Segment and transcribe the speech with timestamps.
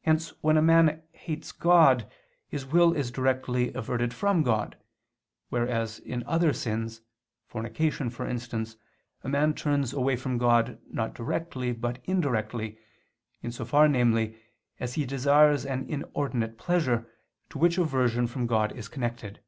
[0.00, 2.10] Hence when a man hates God,
[2.48, 4.78] his will is directly averted from God,
[5.50, 7.02] whereas in other sins,
[7.46, 8.78] fornication for instance,
[9.22, 12.78] a man turns away from God, not directly, but indirectly,
[13.42, 14.38] in so far, namely,
[14.80, 17.06] as he desires an inordinate pleasure,
[17.50, 19.40] to which aversion from God is connected.